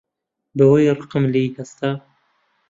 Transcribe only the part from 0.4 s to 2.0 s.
بە وەی ڕقم لێی هەستا